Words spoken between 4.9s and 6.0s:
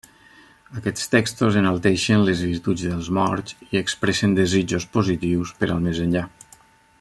positius per al